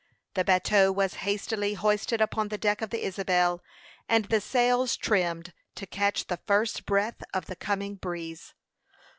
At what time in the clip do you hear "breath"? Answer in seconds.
6.87-7.21